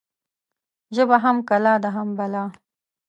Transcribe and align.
ژبه 0.95 1.17
هم 1.23 1.37
کلا 1.49 1.73
ده، 1.83 1.89
هم 1.95 2.09
بلا 2.17 2.43